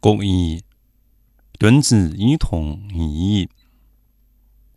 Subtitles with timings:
[0.00, 0.62] 国义，
[1.58, 3.48] 敦子一同义，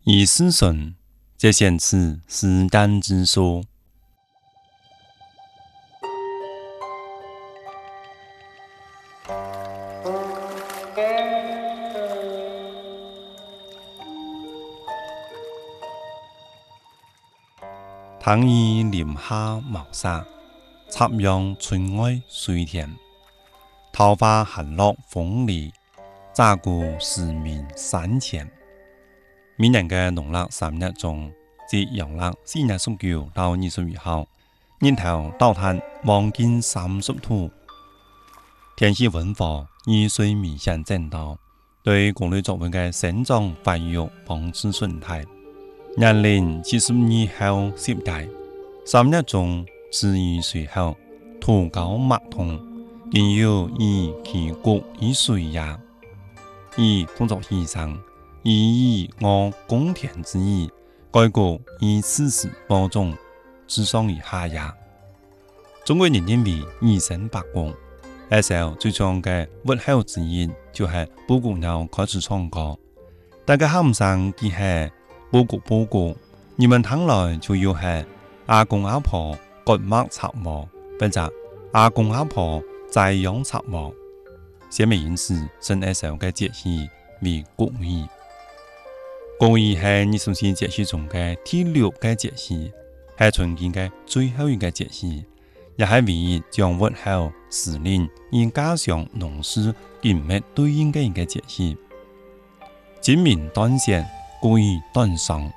[0.03, 0.95] 以思顺，
[1.37, 3.63] 则显此时旦之说。
[18.19, 20.25] 唐衣林下茅沙，
[20.89, 23.00] 插秧春外水田。
[23.93, 25.73] 桃花寒落风里，
[26.33, 28.49] 乍顾时明山前。
[29.57, 31.29] 每年嘅农历三月中，
[31.69, 34.25] 即阳历四月十九到二十二号，
[34.79, 37.51] 日头倒探望见三十度，
[38.77, 41.37] 天气温和，雨水明显增多，
[41.83, 45.25] 对各类作物嘅生长发育防止损害。
[45.97, 48.25] 年龄七十二后十代，
[48.85, 50.95] 三月中至于随后，
[51.41, 52.57] 土高脉通，
[53.11, 55.61] 更有以其国以水也，
[56.77, 57.97] 以动作牺牲，
[58.41, 60.71] 以以我公田之意，
[61.11, 63.13] 该国以此时播种，
[63.67, 64.61] 之上以下也。
[65.83, 67.73] 中国人认为以身八公，
[68.29, 70.93] 那时候最常嘅物候之一就系
[71.27, 72.77] 布谷鸟开始唱歌，
[73.43, 74.91] 大家喊唔上佢系。
[75.31, 76.13] 报告报告，
[76.57, 78.05] 你们听来就要系
[78.47, 80.67] 阿公阿婆割麦插秣，
[80.99, 81.33] 或者
[81.71, 82.61] 阿公阿婆
[82.91, 83.91] 栽秧插秣。
[84.69, 86.87] 下面因此称那时候嘅节气
[87.21, 88.05] 为国语。
[89.39, 92.71] 国语系二十四节气中嘅第六个节气，
[93.17, 95.25] 系春天嘅最后一个节气，
[95.77, 101.75] 也系唯一将物候时令以加上农事紧密对应嘅一个节气。
[102.99, 104.05] 今明断线。
[104.41, 105.53] 国语短上，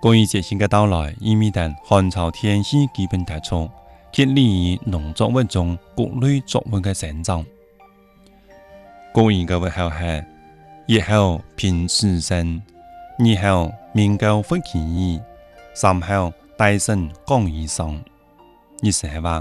[0.00, 3.68] 国语节气嘅到来，意味着寒潮天气基本结束，
[4.12, 7.44] 揭利于农作物中各类作物嘅生长。
[9.12, 10.24] 国语嘅物候系：
[10.86, 12.60] 日后平时生，
[13.18, 15.20] 二后明高福其意，
[15.74, 18.02] 三后大盛降雨上。
[18.82, 19.40] 意思系话，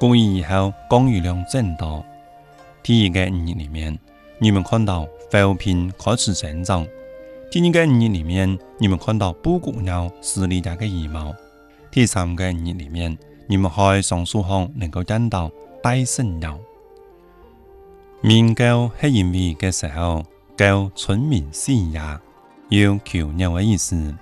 [0.00, 2.02] 国语以后降雨量增多。
[2.82, 3.98] 第一个五日里面，
[4.38, 6.86] 你们看到浮萍开始生长。
[7.50, 11.34] 第二个五日里面，你们看到布谷鸟撕裂它的羽毛；
[11.90, 13.16] 第三个五日里面，
[13.50, 15.50] 你们在上书上能够见到
[15.82, 16.58] 大圣鸟。
[18.20, 20.22] 鸣狗是因为这时候
[20.54, 22.20] 狗村民喜呀，
[22.68, 24.14] 有求鸟的意思。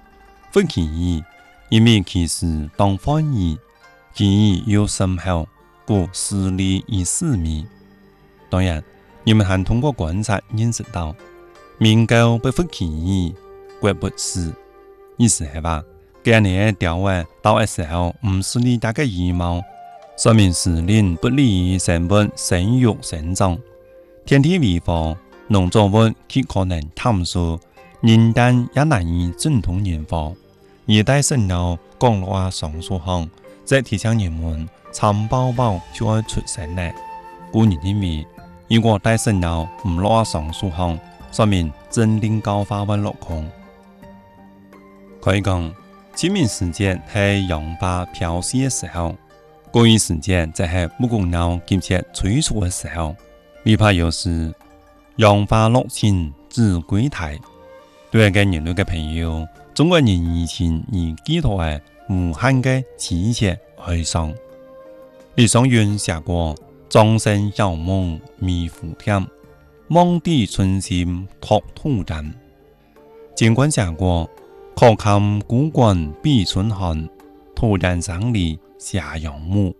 [0.53, 1.25] 不其意，
[1.70, 3.59] 因为其实当翻译，
[4.15, 5.48] 其意有深厚，
[5.84, 7.66] 故撕裂以四米。
[8.48, 8.82] 当然，
[9.25, 11.12] 你们还通过观察认识到。
[11.78, 13.34] 鸣狗不服其意，
[13.81, 14.54] 国不死。
[15.16, 15.82] 意思系话，
[16.26, 19.62] 今年的调话到的时候，唔是你家个羽毛，
[20.19, 23.56] 说明时令不利于生物生育生长。
[24.25, 25.16] 天地未化，
[25.47, 27.60] 农作物极可能探索，
[28.00, 30.32] 人但也难以正统研发。
[30.86, 33.31] 热带生鸟降落啊松树行，
[33.65, 36.92] 则提醒人们蚕宝宝就要出生了。
[37.53, 38.26] 古人认为，
[38.69, 40.98] 如果带生鸟唔落啊松树行，
[41.31, 43.48] 说明真灵高发温落空。
[45.22, 45.72] 可以讲，
[46.16, 49.15] 清明时节系杨花飘雪的时候，
[49.71, 53.15] 国语时节则系木工鸟急切催促的时候。
[53.65, 54.50] 李怕又是
[55.16, 57.38] 杨花落尽知归台。
[58.10, 61.78] 对一个人类的朋友，中国人以前以寄托喺
[62.09, 64.33] 无限的亲切哀伤。
[65.34, 66.56] 李商隐写过
[66.88, 69.22] ：“庄生晓梦迷糊天。”
[69.87, 72.34] 梦底春心托土人，
[73.37, 74.28] 尽管下过，
[74.78, 77.09] 可看孤馆碧春寒，
[77.54, 79.75] 土人上里下阳暮。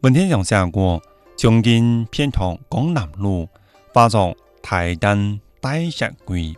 [0.00, 0.98] 文天祥写过，
[1.36, 3.46] 从今偏托江南路，
[3.92, 6.54] 化作台灯带石龟。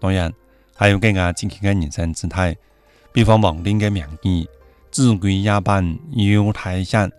[0.00, 0.32] 当然，
[0.76, 2.56] 还有更加精确的人生姿态，
[3.12, 4.48] 比方王林的名句
[4.92, 7.10] ：“子规夜半游台山，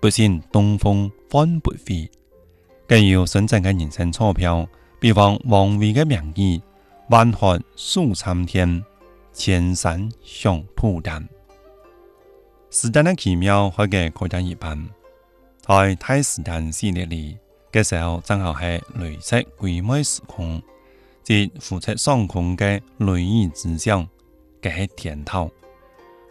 [0.00, 2.10] 不信东风翻不回。”
[2.86, 4.68] 更有深圳的人生钞票，
[5.00, 6.60] 比方王维的名句
[7.08, 8.84] ：“万壑数参天，
[9.32, 11.28] 千山响土丹。”
[12.70, 14.88] 时间的奇妙和个可见一斑。
[15.60, 17.36] 在太时代系列里，
[17.70, 20.60] 这时候正好是绿色鬼魅时空，
[21.22, 24.08] 即付出上空的雷雨之象，
[24.60, 25.50] 这是天头。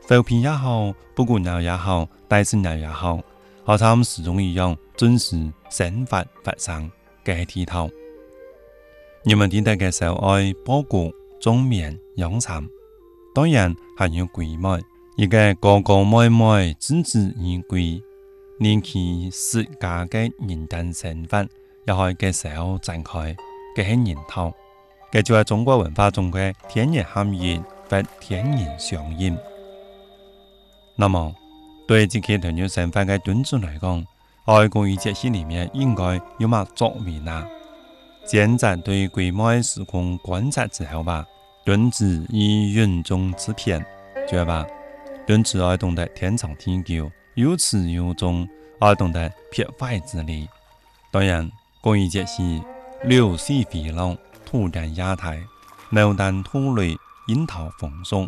[0.01, 3.21] 浮萍也好，布谷鸟也好，大森鸟也好。
[3.63, 6.89] 和他们始终一样，准时生发发生，
[7.23, 7.89] 该剃头。
[9.23, 12.67] 你们听到嘅时候爱包谷、种棉、养蚕，
[13.39, 14.83] 当然还有鬼妹，
[15.15, 18.03] 一个哥哥妹妹子子而归，
[18.57, 21.47] 连其世家嘅人等生活
[21.87, 23.33] 也可以介绍展开，
[23.77, 24.51] 嘅系研讨，
[25.09, 29.37] 嘅就系中国文化中嘅天然含义或天然相应。
[30.97, 31.33] 那么，
[31.87, 34.05] 对这些团员身份嘅端子来讲，
[34.43, 37.47] 爱国与节系里面应该有乜作为呢？
[38.25, 41.25] 现在对规模的时空观察之后吧，
[41.69, 43.85] 君子以云中之片，
[44.27, 44.65] 觉吧？
[45.27, 48.49] 君子爱懂得天长地久，有始有终，
[48.79, 50.49] 爱懂得撇坏之理。
[51.11, 51.47] 当然，
[51.79, 52.59] 国语节系
[53.03, 55.39] 柳絮飞浪，土长亚太，
[55.91, 58.27] 牡丹吐蕊，樱桃丰收。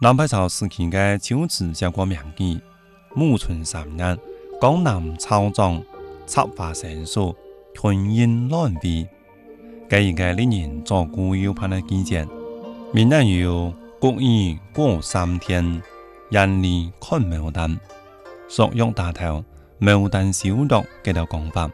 [0.00, 2.58] 南北朝时期的秋词写过名句
[3.14, 4.18] ：“暮春三月，
[4.62, 5.82] 江南草长，
[6.26, 7.36] 插花成熟，
[7.74, 9.06] 春阴暖飞。”
[9.90, 12.26] 这一个令人左顾右盼的季节，
[12.94, 15.82] 闽南有“谷雨过三天，
[16.28, 17.80] 人里看牡丹”，
[18.50, 19.42] 朔玉大头，
[19.80, 21.70] 牡丹收落这条讲法，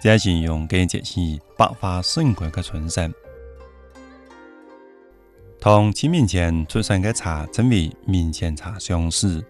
[0.00, 3.10] 这形容这节气百花盛开的春色。
[5.58, 9.44] 同清明前出生的茶称为明前茶相似，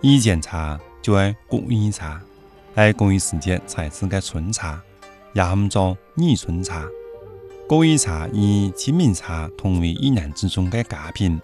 [0.00, 2.18] 以前茶就系谷雨茶，
[2.74, 4.80] 在谷雨时节采制的春茶，
[5.34, 6.82] 也喊做二春茶。
[7.66, 11.40] 谷雨茶与清明茶同为一年之中的佳品，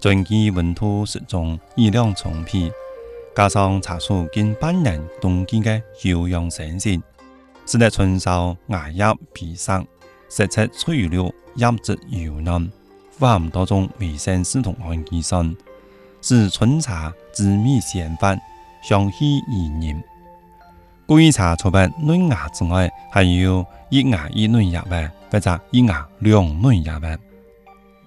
[0.00, 2.72] 春季温度适中，热量充沛，
[3.36, 7.00] 加上茶树经半年冬季的休养生息，
[7.66, 9.86] 使得春梢芽叶披散，
[10.28, 12.68] 色泽翠绿，叶质柔嫩，
[13.12, 15.54] 富含多种维生素同氨基酸，
[16.20, 18.36] 使春茶滋味鲜发，
[18.82, 20.02] 香气怡人。
[21.10, 25.10] 谷雨茶除了嫩芽之外，还有一芽一嫩叶味。
[25.28, 27.18] 或者一芽两嫩叶白，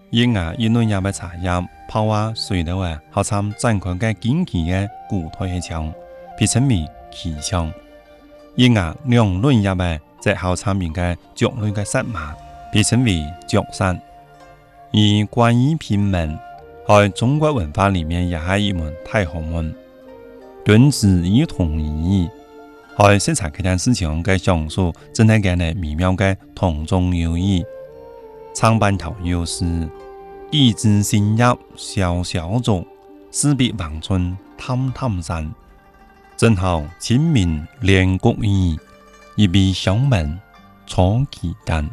[0.10, 1.50] 一芽一嫩叶白茶叶
[1.90, 5.94] 泡啊水的话，好参展开嘅经期嘅骨腿腔，
[6.40, 7.70] 被称为奇香。
[8.56, 12.34] 一芽两嫩叶白则好参面嘅脚类嘅石麻，
[12.72, 14.00] 被称为脚山。
[14.94, 16.40] 而关于品门，
[16.88, 19.76] 在中国文化里面也是一门大学问，
[20.66, 22.30] 君子以同义。
[22.98, 27.64] 在色彩这件事情嘅上述，真系间嘅美妙嘅同中有异。
[28.54, 29.90] 长板头有诗：
[30.52, 31.44] 一枝新叶
[31.76, 32.86] 小小种，
[33.32, 35.52] 四壁黄春探探山。
[36.38, 38.78] 正好清明连谷雨，
[39.36, 40.40] 一笔香门
[40.86, 41.90] 错其间。